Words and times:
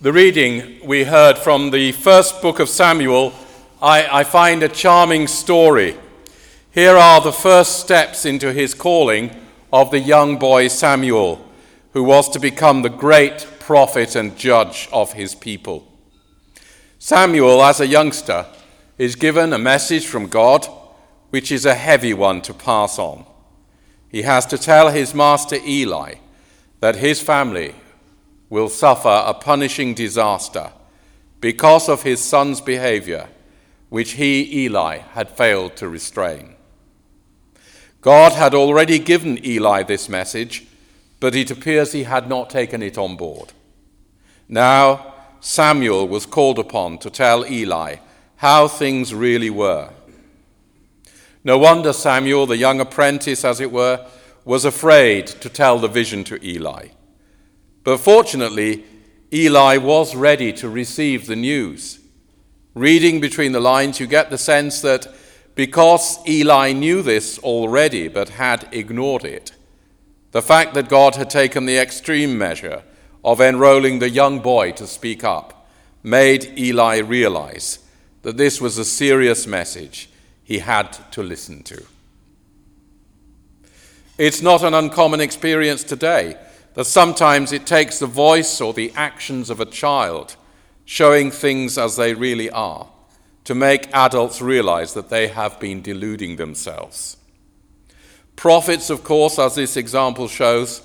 The 0.00 0.12
reading 0.12 0.78
we 0.86 1.02
heard 1.02 1.38
from 1.38 1.72
the 1.72 1.90
first 1.90 2.40
book 2.40 2.60
of 2.60 2.68
Samuel, 2.68 3.32
I, 3.82 4.20
I, 4.20 4.22
find 4.22 4.62
a 4.62 4.68
charming 4.68 5.26
story. 5.26 5.96
Here 6.70 6.96
are 6.96 7.20
the 7.20 7.32
first 7.32 7.80
steps 7.80 8.24
into 8.24 8.52
his 8.52 8.74
calling 8.74 9.34
of 9.72 9.90
the 9.90 9.98
young 9.98 10.38
boy 10.38 10.68
Samuel, 10.68 11.44
who 11.94 12.04
was 12.04 12.28
to 12.28 12.38
become 12.38 12.82
the 12.82 12.88
great 12.88 13.44
prophet 13.58 14.14
and 14.14 14.38
judge 14.38 14.88
of 14.92 15.14
his 15.14 15.34
people. 15.34 15.92
Samuel, 17.00 17.60
as 17.60 17.80
a 17.80 17.86
youngster, 17.88 18.46
is 18.98 19.16
given 19.16 19.52
a 19.52 19.58
message 19.58 20.06
from 20.06 20.28
God, 20.28 20.64
which 21.30 21.50
is 21.50 21.66
a 21.66 21.74
heavy 21.74 22.14
one 22.14 22.40
to 22.42 22.54
pass 22.54 23.00
on. 23.00 23.26
He 24.08 24.22
has 24.22 24.46
to 24.46 24.58
tell 24.58 24.90
his 24.90 25.12
master 25.12 25.56
Eli 25.56 26.14
that 26.78 26.94
his 26.94 27.20
family 27.20 27.74
will 28.50 28.68
suffer 28.68 29.22
a 29.24 29.34
punishing 29.34 29.94
disaster 29.94 30.72
because 31.40 31.88
of 31.88 32.02
his 32.02 32.22
son's 32.22 32.60
behavior, 32.60 33.28
which 33.88 34.12
he, 34.12 34.64
Eli, 34.64 34.98
had 34.98 35.30
failed 35.30 35.76
to 35.76 35.88
restrain. 35.88 36.54
God 38.00 38.32
had 38.32 38.54
already 38.54 38.98
given 38.98 39.44
Eli 39.44 39.82
this 39.82 40.08
message, 40.08 40.66
but 41.20 41.34
it 41.34 41.50
appears 41.50 41.92
he 41.92 42.04
had 42.04 42.28
not 42.28 42.50
taken 42.50 42.82
it 42.82 42.96
on 42.96 43.16
board. 43.16 43.52
Now, 44.48 45.14
Samuel 45.40 46.08
was 46.08 46.26
called 46.26 46.58
upon 46.58 46.98
to 46.98 47.10
tell 47.10 47.46
Eli 47.46 47.96
how 48.36 48.68
things 48.68 49.14
really 49.14 49.50
were. 49.50 49.90
No 51.44 51.58
wonder 51.58 51.92
Samuel, 51.92 52.46
the 52.46 52.56
young 52.56 52.80
apprentice, 52.80 53.44
as 53.44 53.60
it 53.60 53.72
were, 53.72 54.06
was 54.44 54.64
afraid 54.64 55.26
to 55.26 55.48
tell 55.48 55.78
the 55.78 55.88
vision 55.88 56.24
to 56.24 56.44
Eli. 56.44 56.88
But 57.88 58.00
fortunately, 58.00 58.84
Eli 59.32 59.78
was 59.78 60.14
ready 60.14 60.52
to 60.52 60.68
receive 60.68 61.26
the 61.26 61.34
news. 61.34 62.00
Reading 62.74 63.18
between 63.18 63.52
the 63.52 63.60
lines, 63.60 63.98
you 63.98 64.06
get 64.06 64.28
the 64.28 64.36
sense 64.36 64.82
that 64.82 65.06
because 65.54 66.18
Eli 66.28 66.72
knew 66.72 67.00
this 67.00 67.38
already 67.38 68.08
but 68.08 68.28
had 68.28 68.68
ignored 68.72 69.24
it, 69.24 69.52
the 70.32 70.42
fact 70.42 70.74
that 70.74 70.90
God 70.90 71.14
had 71.14 71.30
taken 71.30 71.64
the 71.64 71.78
extreme 71.78 72.36
measure 72.36 72.82
of 73.24 73.40
enrolling 73.40 74.00
the 74.00 74.10
young 74.10 74.40
boy 74.40 74.72
to 74.72 74.86
speak 74.86 75.24
up 75.24 75.66
made 76.02 76.58
Eli 76.58 76.98
realize 76.98 77.78
that 78.20 78.36
this 78.36 78.60
was 78.60 78.76
a 78.76 78.84
serious 78.84 79.46
message 79.46 80.10
he 80.44 80.58
had 80.58 80.92
to 81.12 81.22
listen 81.22 81.62
to. 81.62 81.82
It's 84.18 84.42
not 84.42 84.62
an 84.62 84.74
uncommon 84.74 85.22
experience 85.22 85.84
today 85.84 86.36
that 86.78 86.84
sometimes 86.84 87.50
it 87.50 87.66
takes 87.66 87.98
the 87.98 88.06
voice 88.06 88.60
or 88.60 88.72
the 88.72 88.92
actions 88.94 89.50
of 89.50 89.58
a 89.58 89.66
child 89.66 90.36
showing 90.84 91.28
things 91.28 91.76
as 91.76 91.96
they 91.96 92.14
really 92.14 92.48
are 92.50 92.88
to 93.42 93.52
make 93.52 93.92
adults 93.92 94.40
realize 94.40 94.94
that 94.94 95.08
they 95.08 95.26
have 95.26 95.58
been 95.58 95.82
deluding 95.82 96.36
themselves. 96.36 97.16
Prophets, 98.36 98.90
of 98.90 99.02
course, 99.02 99.40
as 99.40 99.56
this 99.56 99.76
example 99.76 100.28
shows, 100.28 100.82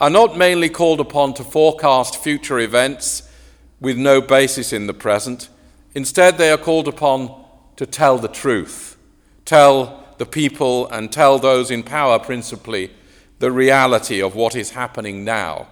are 0.00 0.08
not 0.08 0.38
mainly 0.38 0.70
called 0.70 1.00
upon 1.00 1.34
to 1.34 1.44
forecast 1.44 2.16
future 2.16 2.58
events 2.58 3.30
with 3.78 3.98
no 3.98 4.22
basis 4.22 4.72
in 4.72 4.86
the 4.86 4.94
present. 4.94 5.50
Instead, 5.94 6.38
they 6.38 6.50
are 6.50 6.56
called 6.56 6.88
upon 6.88 7.44
to 7.76 7.84
tell 7.84 8.16
the 8.16 8.26
truth, 8.26 8.96
tell 9.44 10.02
the 10.16 10.24
people, 10.24 10.88
and 10.88 11.12
tell 11.12 11.38
those 11.38 11.70
in 11.70 11.82
power 11.82 12.18
principally 12.18 12.90
the 13.38 13.52
reality 13.52 14.22
of 14.22 14.34
what 14.34 14.56
is 14.56 14.70
happening 14.70 15.24
now 15.24 15.68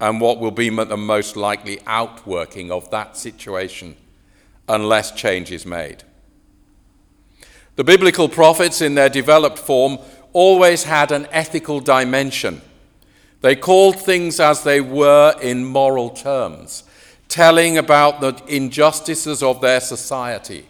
and 0.00 0.20
what 0.20 0.38
will 0.38 0.50
be 0.50 0.68
the 0.68 0.96
most 0.96 1.36
likely 1.36 1.80
outworking 1.86 2.70
of 2.70 2.90
that 2.90 3.16
situation 3.16 3.96
unless 4.68 5.12
change 5.12 5.52
is 5.52 5.64
made. 5.64 6.02
The 7.76 7.84
biblical 7.84 8.28
prophets, 8.28 8.80
in 8.80 8.94
their 8.94 9.08
developed 9.08 9.58
form, 9.58 9.98
always 10.32 10.84
had 10.84 11.12
an 11.12 11.26
ethical 11.30 11.80
dimension. 11.80 12.60
They 13.40 13.56
called 13.56 14.00
things 14.00 14.40
as 14.40 14.62
they 14.62 14.80
were 14.80 15.34
in 15.40 15.64
moral 15.64 16.10
terms, 16.10 16.84
telling 17.28 17.76
about 17.76 18.20
the 18.20 18.40
injustices 18.46 19.42
of 19.42 19.60
their 19.60 19.80
society, 19.80 20.66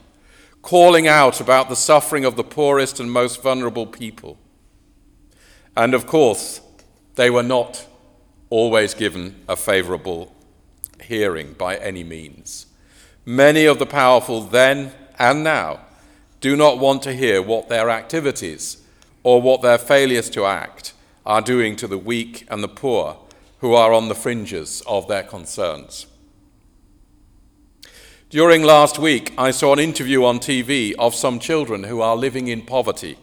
calling 0.63 1.07
out 1.07 1.41
about 1.41 1.69
the 1.69 1.77
suffering 1.77 2.25
of 2.25 2.37
the 2.37 2.45
poorest 2.45 3.01
and 3.01 3.11
most 3.11 3.43
vulnerable 3.43 3.87
people. 3.87 4.39
And 5.77 5.95
of 5.95 6.07
course, 6.07 6.61
they 7.17 7.31
were 7.31 7.43
not 7.43 7.87
always 8.51 8.95
given 8.95 9.43
a 9.49 9.57
favorable 9.57 10.35
hearing 11.03 11.55
by 11.55 11.77
any 11.77 12.05
means. 12.05 12.67
Many 13.25 13.65
of 13.65 13.79
the 13.79 13.87
powerful 13.87 14.41
then 14.43 14.93
and 15.19 15.43
now 15.43 15.81
do 16.41 16.57
not 16.57 16.79
want 16.79 17.03
to 17.03 17.15
hear 17.15 17.41
what 17.41 17.69
their 17.69 17.91
activities 17.91 18.83
or 19.23 19.41
what 19.41 19.63
their 19.63 19.79
failures 19.79 20.29
to 20.31 20.45
act 20.45 20.93
are 21.25 21.41
doing 21.41 21.75
to 21.77 21.87
the 21.87 21.99
weak 21.99 22.47
and 22.49 22.63
the 22.63 22.69
poor 22.69 23.17
who 23.59 23.73
are 23.73 23.93
on 23.93 24.09
the 24.09 24.15
fringes 24.15 24.83
of 24.87 25.09
their 25.09 25.23
concerns. 25.23 26.07
During 28.29 28.63
last 28.63 28.99
week, 28.99 29.33
I 29.39 29.53
saw 29.53 29.73
an 29.73 29.79
interview 29.79 30.25
on 30.25 30.39
TV 30.39 30.93
of 30.99 31.15
some 31.15 31.39
children 31.39 31.85
who 31.85 32.01
are 32.01 32.17
living 32.17 32.49
in 32.49 32.63
poverty. 32.63 33.17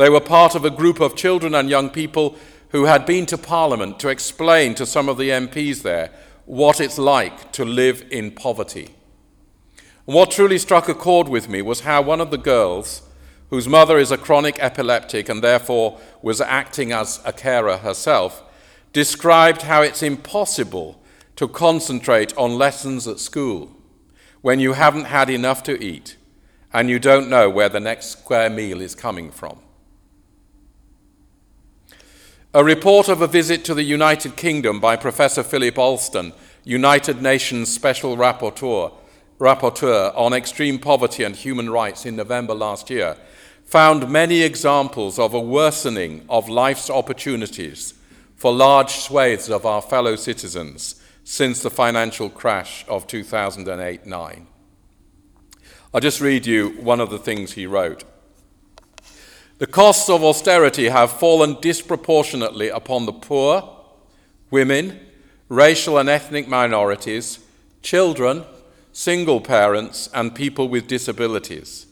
They 0.00 0.08
were 0.08 0.22
part 0.22 0.54
of 0.54 0.64
a 0.64 0.70
group 0.70 0.98
of 0.98 1.14
children 1.14 1.54
and 1.54 1.68
young 1.68 1.90
people 1.90 2.34
who 2.70 2.86
had 2.86 3.04
been 3.04 3.26
to 3.26 3.36
Parliament 3.36 4.00
to 4.00 4.08
explain 4.08 4.74
to 4.76 4.86
some 4.86 5.10
of 5.10 5.18
the 5.18 5.28
MPs 5.28 5.82
there 5.82 6.08
what 6.46 6.80
it's 6.80 6.96
like 6.96 7.52
to 7.52 7.66
live 7.66 8.02
in 8.10 8.30
poverty. 8.30 8.94
And 10.06 10.16
what 10.16 10.30
truly 10.30 10.56
struck 10.56 10.88
a 10.88 10.94
chord 10.94 11.28
with 11.28 11.50
me 11.50 11.60
was 11.60 11.80
how 11.80 12.00
one 12.00 12.22
of 12.22 12.30
the 12.30 12.38
girls, 12.38 13.02
whose 13.50 13.68
mother 13.68 13.98
is 13.98 14.10
a 14.10 14.16
chronic 14.16 14.58
epileptic 14.58 15.28
and 15.28 15.44
therefore 15.44 16.00
was 16.22 16.40
acting 16.40 16.92
as 16.92 17.20
a 17.26 17.32
carer 17.34 17.76
herself, 17.76 18.42
described 18.94 19.60
how 19.60 19.82
it's 19.82 20.02
impossible 20.02 20.98
to 21.36 21.46
concentrate 21.46 22.34
on 22.38 22.56
lessons 22.56 23.06
at 23.06 23.20
school 23.20 23.76
when 24.40 24.60
you 24.60 24.72
haven't 24.72 25.04
had 25.04 25.28
enough 25.28 25.62
to 25.64 25.78
eat 25.84 26.16
and 26.72 26.88
you 26.88 26.98
don't 26.98 27.28
know 27.28 27.50
where 27.50 27.68
the 27.68 27.78
next 27.78 28.06
square 28.06 28.48
meal 28.48 28.80
is 28.80 28.94
coming 28.94 29.30
from. 29.30 29.60
A 32.52 32.64
report 32.64 33.08
of 33.08 33.22
a 33.22 33.28
visit 33.28 33.64
to 33.66 33.74
the 33.74 33.84
United 33.84 34.34
Kingdom 34.34 34.80
by 34.80 34.96
Professor 34.96 35.44
Philip 35.44 35.78
Alston, 35.78 36.32
United 36.64 37.22
Nations 37.22 37.72
Special 37.72 38.16
Rapporteur, 38.16 38.92
Rapporteur 39.38 40.12
on 40.16 40.32
Extreme 40.32 40.80
Poverty 40.80 41.22
and 41.22 41.36
Human 41.36 41.70
Rights 41.70 42.04
in 42.04 42.16
November 42.16 42.52
last 42.52 42.90
year, 42.90 43.16
found 43.64 44.10
many 44.10 44.42
examples 44.42 45.16
of 45.16 45.32
a 45.32 45.38
worsening 45.38 46.24
of 46.28 46.48
life's 46.48 46.90
opportunities 46.90 47.94
for 48.34 48.52
large 48.52 48.90
swathes 48.94 49.48
of 49.48 49.64
our 49.64 49.80
fellow 49.80 50.16
citizens 50.16 51.00
since 51.22 51.62
the 51.62 51.70
financial 51.70 52.28
crash 52.28 52.84
of 52.88 53.06
2008 53.06 54.06
9. 54.06 54.46
I'll 55.94 56.00
just 56.00 56.20
read 56.20 56.46
you 56.46 56.70
one 56.80 56.98
of 56.98 57.10
the 57.10 57.18
things 57.20 57.52
he 57.52 57.66
wrote. 57.66 58.02
The 59.60 59.66
costs 59.66 60.08
of 60.08 60.24
austerity 60.24 60.88
have 60.88 61.12
fallen 61.12 61.58
disproportionately 61.60 62.70
upon 62.70 63.04
the 63.04 63.12
poor, 63.12 63.76
women, 64.50 64.98
racial 65.50 65.98
and 65.98 66.08
ethnic 66.08 66.48
minorities, 66.48 67.40
children, 67.82 68.44
single 68.94 69.42
parents, 69.42 70.08
and 70.14 70.34
people 70.34 70.70
with 70.70 70.86
disabilities. 70.86 71.86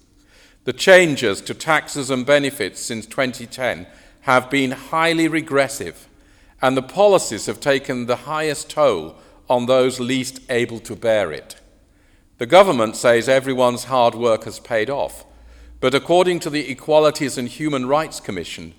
The 0.64 0.72
changes 0.72 1.42
to 1.42 1.52
taxes 1.52 2.08
and 2.08 2.24
benefits 2.24 2.80
since 2.80 3.04
2010 3.04 3.86
have 4.22 4.48
been 4.48 4.70
highly 4.70 5.28
regressive, 5.28 6.08
and 6.62 6.74
the 6.74 6.80
policies 6.80 7.44
have 7.44 7.60
taken 7.60 8.06
the 8.06 8.24
highest 8.24 8.70
toll 8.70 9.14
on 9.46 9.66
those 9.66 10.00
least 10.00 10.40
able 10.48 10.80
to 10.80 10.96
bear 10.96 11.32
it. 11.32 11.56
The 12.38 12.46
government 12.46 12.96
says 12.96 13.28
everyone's 13.28 13.84
hard 13.84 14.14
work 14.14 14.44
has 14.44 14.58
paid 14.58 14.88
off, 14.88 15.26
but 15.80 15.94
according 15.94 16.40
to 16.40 16.50
the 16.50 16.70
Equalities 16.70 17.38
and 17.38 17.48
Human 17.48 17.86
Rights 17.86 18.20
Commission, 18.20 18.74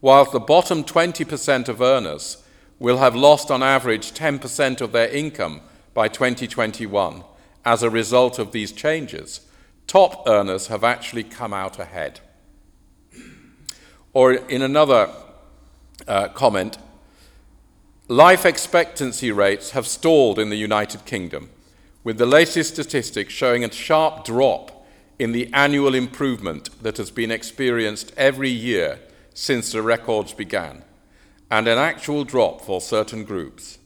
while 0.00 0.24
the 0.24 0.38
bottom 0.38 0.84
20% 0.84 1.68
of 1.68 1.80
earners 1.80 2.44
will 2.78 2.98
have 2.98 3.16
lost 3.16 3.50
on 3.50 3.62
average 3.62 4.12
10% 4.12 4.80
of 4.80 4.92
their 4.92 5.08
income 5.08 5.60
by 5.94 6.06
2021 6.06 7.24
as 7.64 7.82
a 7.82 7.90
result 7.90 8.38
of 8.38 8.52
these 8.52 8.70
changes, 8.70 9.40
top 9.88 10.28
earners 10.28 10.68
have 10.68 10.84
actually 10.84 11.24
come 11.24 11.52
out 11.52 11.78
ahead. 11.80 12.20
Or 14.12 14.32
in 14.32 14.62
another 14.62 15.10
uh, 16.06 16.28
comment, 16.28 16.78
life 18.06 18.46
expectancy 18.46 19.32
rates 19.32 19.72
have 19.72 19.86
stalled 19.88 20.38
in 20.38 20.50
the 20.50 20.56
United 20.56 21.04
Kingdom, 21.04 21.50
with 22.04 22.16
the 22.16 22.26
latest 22.26 22.74
statistics 22.74 23.34
showing 23.34 23.64
a 23.64 23.72
sharp 23.72 24.24
drop 24.24 24.77
in 25.18 25.32
the 25.32 25.50
annual 25.52 25.94
improvement 25.94 26.70
that 26.82 26.96
has 26.96 27.10
been 27.10 27.30
experienced 27.30 28.12
every 28.16 28.50
year 28.50 29.00
since 29.34 29.72
the 29.72 29.82
records 29.82 30.32
began, 30.32 30.84
and 31.50 31.66
an 31.66 31.78
actual 31.78 32.24
drop 32.24 32.60
for 32.60 32.80
certain 32.80 33.24
groups. 33.24 33.78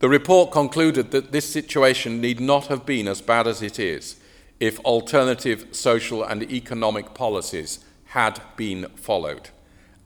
The 0.00 0.08
report 0.08 0.50
concluded 0.50 1.12
that 1.12 1.32
this 1.32 1.50
situation 1.50 2.20
need 2.20 2.40
not 2.40 2.66
have 2.66 2.84
been 2.84 3.08
as 3.08 3.20
bad 3.20 3.46
as 3.46 3.62
it 3.62 3.78
is 3.78 4.16
if 4.60 4.78
alternative 4.80 5.66
social 5.72 6.22
and 6.22 6.42
economic 6.42 7.14
policies 7.14 7.84
had 8.06 8.40
been 8.56 8.86
followed. 8.96 9.50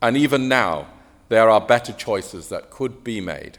And 0.01 0.15
even 0.15 0.47
now, 0.47 0.87
there 1.27 1.49
are 1.49 1.61
better 1.61 1.93
choices 1.93 2.49
that 2.49 2.69
could 2.69 3.03
be 3.03 3.21
made. 3.21 3.57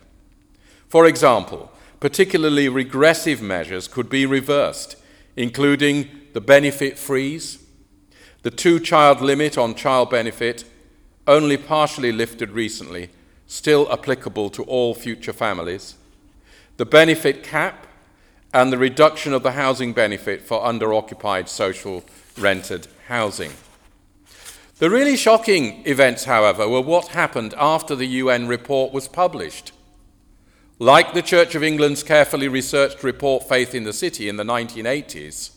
For 0.89 1.07
example, 1.07 1.71
particularly 2.01 2.69
regressive 2.69 3.41
measures 3.41 3.87
could 3.87 4.09
be 4.09 4.27
reversed, 4.27 4.97
including 5.37 6.09
the 6.33 6.41
benefit 6.41 6.99
freeze, 6.99 7.65
the 8.43 8.51
two 8.51 8.81
child 8.81 9.21
limit 9.21 9.59
on 9.59 9.75
child 9.75 10.11
benefit, 10.11 10.65
only 11.27 11.57
partially 11.57 12.13
lifted 12.13 12.51
recently, 12.51 13.11
still 13.47 13.91
applicable 13.93 14.51
to 14.51 14.63
all 14.65 14.95
future 14.95 15.33
families, 15.33 15.97
the 16.77 16.87
benefit 16.87 17.43
cap, 17.43 17.87
and 18.53 18.73
the 18.73 18.79
reduction 18.79 19.33
of 19.33 19.43
the 19.43 19.53
housing 19.53 19.93
benefit 19.93 20.43
for 20.43 20.65
under-occupied 20.65 21.49
social 21.49 22.03
rented 22.37 22.89
housing. 23.07 23.53
The 24.79 24.91
really 24.91 25.17
shocking 25.17 25.87
events, 25.87 26.25
however, 26.25 26.67
were 26.67 26.81
what 26.81 27.09
happened 27.09 27.55
after 27.59 27.95
the 27.95 28.07
UN 28.07 28.49
report 28.49 28.93
was 28.93 29.09
published. 29.09 29.73
Like 30.83 31.13
the 31.13 31.21
Church 31.21 31.55
of 31.55 31.63
England's 31.63 32.03
carefully 32.03 32.49
researched 32.49 33.05
report 33.05 33.47
Faith 33.47 33.75
in 33.75 33.85
the 33.85 33.93
City 33.93 34.31
in 34.31 34.39
the 34.39 34.45
1980s, 34.45 35.51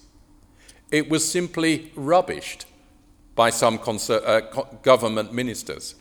it 0.92 1.10
was 1.10 1.26
simply 1.26 1.94
rubbished 1.96 2.66
by 3.34 3.50
some 3.50 3.80
uh, 3.80 4.42
government 4.82 5.32
ministers. 5.32 5.96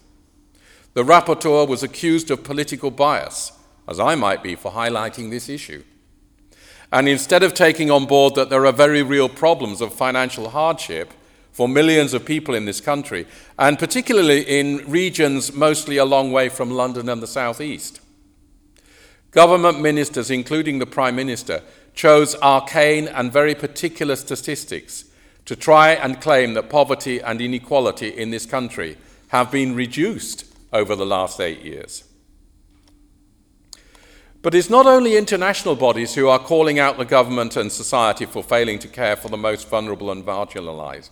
The 0.95 1.05
rapporteur 1.05 1.69
was 1.69 1.85
accused 1.85 2.33
of 2.33 2.43
political 2.43 2.91
bias 2.91 3.53
as 3.87 4.01
I 4.01 4.17
might 4.17 4.43
be 4.43 4.57
for 4.57 4.73
highlighting 4.73 5.31
this 5.31 5.49
issue. 5.49 5.85
And 6.91 7.09
instead 7.09 7.45
of 7.45 7.55
taking 7.55 7.93
on 7.93 8.07
board 8.07 8.35
that 8.35 8.51
there 8.51 8.67
are 8.67 8.73
very 8.73 9.05
real 9.05 9.29
problems 9.29 9.81
of 9.81 9.95
financial 9.95 10.49
hardship 10.49 11.13
for 11.53 11.69
millions 11.69 12.13
of 12.13 12.25
people 12.25 12.57
in 12.57 12.65
this 12.65 12.81
country, 12.81 13.29
and 13.57 13.79
particularly 13.79 14.43
in 14.43 14.79
regions 14.91 15.53
mostly 15.53 15.97
a 15.97 16.05
long 16.05 16.33
way 16.33 16.49
from 16.49 16.73
London 16.73 17.09
and 17.09 17.23
the 17.23 17.29
southeast, 17.29 18.01
government 19.33 19.81
ministers, 19.81 20.31
including 20.31 20.79
the 20.79 20.87
Prime 20.87 21.17
Minister, 21.17 21.63
chose 21.95 22.35
arcane 22.37 23.09
and 23.09 23.33
very 23.33 23.55
particular 23.55 24.17
statistics 24.17 25.07
to 25.45 25.57
try 25.57 25.91
and 25.91 26.21
claim 26.21 26.55
that 26.55 26.71
poverty 26.71 27.21
and 27.21 27.41
inequality 27.41 28.09
in 28.09 28.31
this 28.31 28.47
country 28.47 28.97
have 29.29 29.51
been 29.51 29.75
reduced 29.75 30.45
over 30.73 30.95
the 30.95 31.07
last 31.07 31.41
eight 31.41 31.63
years. 31.63 32.05
But 34.43 34.55
it's 34.55 34.71
not 34.71 34.87
only 34.87 35.17
international 35.17 35.77
bodies 35.77 36.15
who 36.15 36.29
are 36.29 36.39
calling 36.39 36.79
out 36.79 36.99
the 36.99 37.05
government 37.05 37.57
and 37.57 37.71
society 37.71 38.27
for 38.27 38.43
failing 38.43 38.79
to 38.81 38.89
care 38.89 39.17
for 39.17 39.29
the 39.29 39.37
most 39.37 39.69
vulnerable 39.69 40.11
and 40.11 40.25
marginalized. 40.25 41.11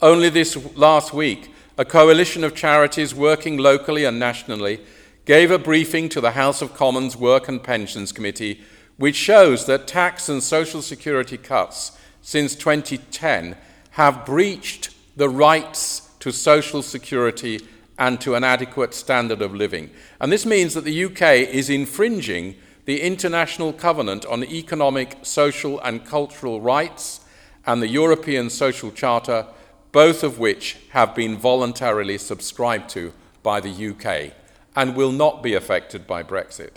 Only 0.00 0.30
this 0.30 0.56
last 0.74 1.12
week, 1.12 1.52
a 1.76 1.84
coalition 1.84 2.44
of 2.44 2.54
charities 2.54 3.14
working 3.14 3.58
locally 3.58 4.04
and 4.04 4.18
nationally 4.18 4.80
gave 5.24 5.52
a 5.52 5.58
briefing 5.58 6.08
to 6.08 6.20
the 6.20 6.32
House 6.32 6.60
of 6.62 6.74
Commons 6.74 7.16
Work 7.16 7.46
and 7.46 7.62
Pensions 7.62 8.10
Committee, 8.10 8.60
which 8.96 9.14
shows 9.14 9.66
that 9.66 9.86
tax 9.86 10.28
and 10.28 10.42
social 10.42 10.82
security 10.82 11.36
cuts 11.36 11.96
since 12.20 12.56
2010 12.56 13.56
have 13.92 14.26
breached 14.26 14.90
the 15.16 15.28
rights 15.28 16.10
to 16.18 16.32
social 16.32 16.82
security 16.82 17.60
and 17.98 18.20
to 18.20 18.34
an 18.34 18.42
adequate 18.42 18.94
standard 18.94 19.40
of 19.40 19.54
living. 19.54 19.90
And 20.20 20.32
this 20.32 20.44
means 20.44 20.74
that 20.74 20.84
the 20.84 21.04
UK 21.04 21.48
is 21.48 21.70
infringing 21.70 22.56
the 22.84 23.00
International 23.00 23.72
Covenant 23.72 24.26
on 24.26 24.42
Economic, 24.42 25.18
Social 25.22 25.78
and 25.80 26.04
Cultural 26.04 26.60
Rights 26.60 27.20
and 27.64 27.80
the 27.80 27.88
European 27.88 28.50
Social 28.50 28.90
Charter, 28.90 29.46
both 29.92 30.24
of 30.24 30.40
which 30.40 30.78
have 30.90 31.14
been 31.14 31.36
voluntarily 31.36 32.18
subscribed 32.18 32.90
to 32.90 33.12
by 33.44 33.60
the 33.60 33.90
UK 33.90 34.32
and 34.74 34.96
will 34.96 35.12
not 35.12 35.42
be 35.42 35.54
affected 35.54 36.06
by 36.06 36.22
Brexit. 36.22 36.76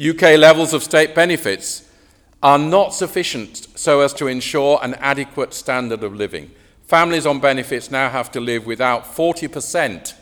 UK 0.00 0.38
levels 0.38 0.72
of 0.72 0.82
state 0.82 1.14
benefits 1.14 1.88
are 2.42 2.58
not 2.58 2.94
sufficient 2.94 3.68
so 3.76 4.00
as 4.00 4.12
to 4.14 4.26
ensure 4.26 4.78
an 4.82 4.94
adequate 4.94 5.54
standard 5.54 6.02
of 6.02 6.14
living. 6.14 6.50
Families 6.84 7.26
on 7.26 7.40
benefits 7.40 7.90
now 7.90 8.10
have 8.10 8.30
to 8.32 8.40
live 8.40 8.66
without 8.66 9.04
40% 9.04 10.14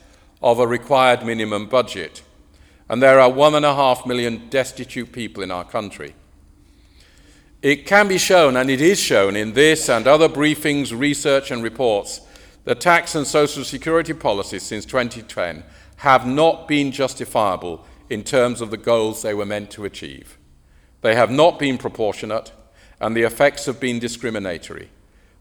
of 0.43 0.59
a 0.59 0.67
required 0.67 1.25
minimum 1.25 1.67
budget 1.67 2.23
and 2.91 3.01
there 3.01 3.21
are 3.21 3.31
one 3.31 3.55
and 3.55 3.65
a 3.65 3.73
half 3.73 4.05
million 4.05 4.49
destitute 4.51 5.13
people 5.13 5.45
in 5.45 5.53
our 5.53 5.63
country. 5.63 6.13
It 7.63 7.87
can 7.87 8.09
be 8.09 8.19
shown, 8.19 8.57
and 8.57 8.69
it 8.69 8.81
is 8.81 8.99
shown 8.99 9.37
in 9.37 9.53
this 9.53 9.89
and 9.89 10.09
other 10.09 10.29
briefings, 10.29 10.99
research, 10.99 11.53
and 11.53 11.63
reports, 11.63 12.21
that 12.65 12.81
tax 12.81 13.15
and 13.15 13.25
social 13.25 13.63
security 13.63 14.13
policies 14.13 14.65
since 14.65 14.85
2010 14.85 15.63
have 16.01 16.27
not 16.27 16.67
been 16.67 16.91
justifiable 16.91 17.85
in 18.09 18.25
terms 18.25 18.63
of 18.63 18.71
the 18.71 18.77
goals 18.79 19.21
they 19.21 19.35
were 19.35 19.45
meant 19.45 19.71
to 19.71 19.85
achieve. 19.85 20.39
They 21.03 21.15
have 21.15 21.31
not 21.31 21.59
been 21.59 21.77
proportionate, 21.77 22.53
and 22.99 23.15
the 23.15 23.25
effects 23.25 23.67
have 23.67 23.79
been 23.79 23.99
discriminatory. 23.99 24.89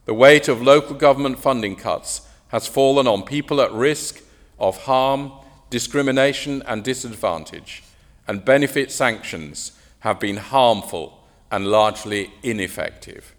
The 0.03 0.13
weight 0.13 0.49
of 0.49 0.61
local 0.61 0.97
government 0.97 1.39
funding 1.39 1.77
cuts 1.77 2.27
has 2.49 2.67
fallen 2.67 3.07
on 3.07 3.23
people 3.23 3.61
at 3.61 3.71
risk 3.71 4.21
of 4.59 4.83
harm 4.83 5.31
discrimination 5.69 6.61
and 6.67 6.83
disadvantage, 6.83 7.81
and 8.27 8.43
benefit 8.43 8.91
sanctions 8.91 9.71
have 9.99 10.19
been 10.19 10.37
harmful 10.37 11.23
and 11.49 11.67
largely 11.67 12.33
ineffective. 12.43 13.33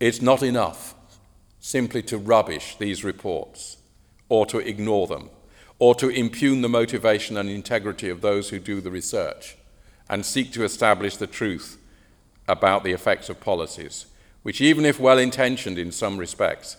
It's 0.00 0.20
not 0.20 0.42
enough 0.42 0.96
simply 1.60 2.02
to 2.02 2.18
rubbish 2.18 2.74
these 2.80 3.04
reports 3.04 3.76
or 4.32 4.46
to 4.46 4.56
ignore 4.60 5.06
them 5.06 5.28
or 5.78 5.94
to 5.94 6.08
impugn 6.08 6.62
the 6.62 6.68
motivation 6.68 7.36
and 7.36 7.50
integrity 7.50 8.08
of 8.08 8.22
those 8.22 8.48
who 8.48 8.58
do 8.58 8.80
the 8.80 8.90
research 8.90 9.58
and 10.08 10.24
seek 10.24 10.50
to 10.50 10.64
establish 10.64 11.18
the 11.18 11.26
truth 11.26 11.76
about 12.48 12.82
the 12.82 12.92
effects 12.92 13.28
of 13.28 13.38
policies, 13.40 14.06
which, 14.42 14.62
even 14.62 14.86
if 14.86 14.98
well 14.98 15.18
intentioned 15.18 15.78
in 15.78 15.92
some 15.92 16.16
respects, 16.16 16.78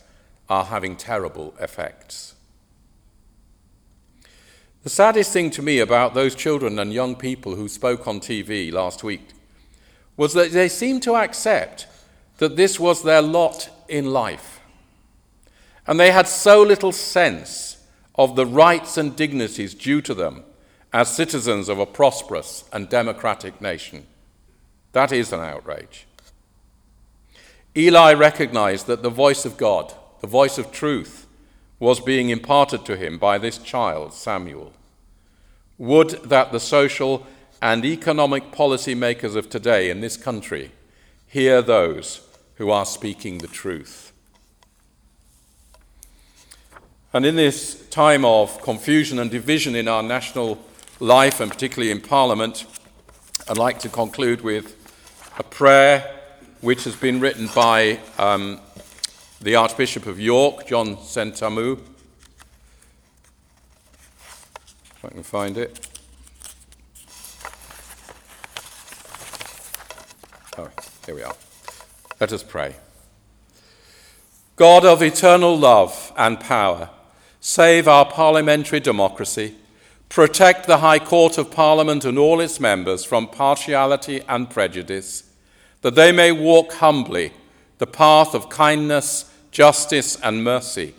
are 0.49 0.65
having 0.65 0.95
terrible 0.95 1.53
effects. 1.59 2.33
The 4.81 4.89
saddest 4.89 5.31
thing 5.31 5.51
to 5.51 5.61
me 5.61 5.77
about 5.77 6.15
those 6.15 6.33
children 6.33 6.79
and 6.79 6.91
young 6.91 7.15
people 7.15 7.53
who 7.53 7.67
spoke 7.67 8.07
on 8.07 8.19
TV 8.19 8.71
last 8.71 9.03
week 9.03 9.27
was 10.17 10.33
that 10.33 10.53
they 10.53 10.69
seemed 10.69 11.03
to 11.03 11.15
accept 11.15 11.85
that 12.37 12.55
this 12.55 12.79
was 12.79 13.03
their 13.03 13.21
lot 13.21 13.69
in 13.87 14.11
life. 14.11 14.59
And 15.85 15.99
they 15.99 16.11
had 16.11 16.27
so 16.27 16.61
little 16.61 16.91
sense 16.91 17.77
of 18.15 18.35
the 18.35 18.45
rights 18.45 18.97
and 18.97 19.15
dignities 19.15 19.73
due 19.73 20.01
to 20.01 20.13
them 20.13 20.43
as 20.93 21.13
citizens 21.13 21.67
of 21.69 21.79
a 21.79 21.85
prosperous 21.85 22.63
and 22.71 22.87
democratic 22.87 23.59
nation. 23.59 24.05
That 24.91 25.11
is 25.11 25.33
an 25.33 25.39
outrage. 25.39 26.05
Eli 27.75 28.13
recognized 28.13 28.87
that 28.87 29.01
the 29.01 29.09
voice 29.09 29.45
of 29.45 29.57
God, 29.57 29.93
the 30.21 30.27
voice 30.27 30.57
of 30.57 30.71
truth, 30.71 31.27
was 31.79 31.99
being 31.99 32.29
imparted 32.29 32.85
to 32.85 32.95
him 32.95 33.17
by 33.17 33.37
this 33.37 33.57
child, 33.57 34.13
Samuel. 34.13 34.71
Would 35.79 36.11
that 36.29 36.51
the 36.51 36.59
social 36.59 37.25
and 37.63 37.83
economic 37.85 38.51
policy 38.51 38.93
makers 38.93 39.35
of 39.35 39.49
today 39.49 39.89
in 39.89 40.01
this 40.01 40.17
country 40.17 40.71
hear 41.25 41.61
those 41.61 42.21
who 42.55 42.69
are 42.69 42.85
speaking 42.85 43.39
the 43.39 43.47
truth. 43.47 44.12
And 47.15 47.27
in 47.27 47.35
this 47.35 47.87
time 47.89 48.25
of 48.25 48.59
confusion 48.63 49.19
and 49.19 49.29
division 49.29 49.75
in 49.75 49.87
our 49.87 50.01
national 50.01 50.57
life, 50.99 51.39
and 51.39 51.51
particularly 51.51 51.91
in 51.91 52.01
Parliament, 52.01 52.65
I'd 53.47 53.59
like 53.59 53.77
to 53.79 53.89
conclude 53.89 54.41
with 54.41 54.75
a 55.37 55.43
prayer 55.43 56.19
which 56.61 56.85
has 56.85 56.95
been 56.95 57.19
written 57.19 57.49
by 57.53 57.99
um, 58.17 58.59
the 59.41 59.55
Archbishop 59.55 60.07
of 60.07 60.19
York, 60.19 60.65
John 60.65 60.95
Sentamu. 60.97 61.77
If 64.95 65.05
I 65.05 65.09
can 65.09 65.21
find 65.21 65.55
it. 65.55 65.87
Oh, 70.57 70.69
here 71.05 71.13
we 71.13 71.21
are. 71.21 71.35
Let 72.19 72.33
us 72.33 72.41
pray. 72.41 72.75
God 74.55 74.83
of 74.83 75.03
eternal 75.03 75.55
love 75.55 76.11
and 76.17 76.39
power, 76.39 76.89
save 77.45 77.89
our 77.89 78.05
parliamentary 78.05 78.79
democracy, 78.79 79.53
protect 80.07 80.65
the 80.65 80.77
High 80.77 80.97
Court 80.97 81.37
of 81.37 81.51
Parliament 81.51 82.05
and 82.05 82.17
all 82.17 82.39
its 82.39 82.57
members 82.57 83.03
from 83.03 83.27
partiality 83.27 84.21
and 84.29 84.49
prejudice, 84.49 85.29
that 85.81 85.93
they 85.93 86.13
may 86.13 86.31
walk 86.31 86.71
humbly 86.75 87.33
the 87.79 87.85
path 87.85 88.33
of 88.33 88.47
kindness, 88.47 89.29
justice, 89.51 90.17
and 90.21 90.41
mercy. 90.41 90.95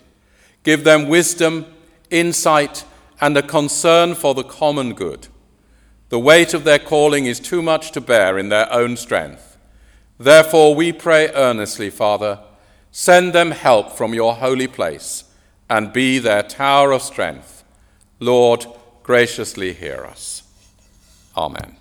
Give 0.65 0.85
them 0.85 1.09
wisdom, 1.09 1.65
insight, 2.11 2.85
and 3.23 3.35
a 3.39 3.43
concern 3.43 4.15
for 4.15 4.35
the 4.35 4.45
common 4.45 4.93
good. 4.93 5.29
The 6.11 6.21
weight 6.21 6.53
of 6.53 6.65
their 6.65 6.79
calling 6.79 7.25
is 7.25 7.41
too 7.41 7.63
much 7.63 7.91
to 7.93 8.03
bear 8.03 8.37
in 8.37 8.51
their 8.51 8.71
own 8.71 8.99
strength. 8.99 9.57
Therefore, 10.19 10.75
we 10.75 10.93
pray 10.93 11.31
earnestly, 11.33 11.89
Father, 11.89 12.41
send 12.91 13.33
them 13.33 13.53
help 13.53 13.93
from 13.93 14.13
your 14.13 14.35
holy 14.35 14.67
place 14.69 15.24
and 15.69 15.93
be 15.93 16.19
their 16.19 16.43
tower 16.43 16.93
of 16.93 17.03
strength. 17.03 17.65
Lord, 18.21 18.67
graciously 19.03 19.73
hear 19.73 20.05
us. 20.05 20.43
Amen. 21.37 21.77